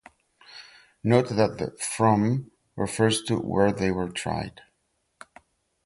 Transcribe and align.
Note 1.03 1.29
that 1.29 1.59
the 1.59 1.77
"from" 1.79 2.49
refers 2.75 3.21
to 3.21 3.35
where 3.37 3.71
they 3.71 3.91
were 3.91 4.09
tried. 4.09 4.61